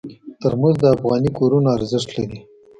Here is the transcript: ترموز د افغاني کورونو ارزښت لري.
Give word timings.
ترموز 0.41 0.75
د 0.81 0.85
افغاني 0.95 1.29
کورونو 1.39 1.67
ارزښت 1.77 2.09
لري. 2.17 2.39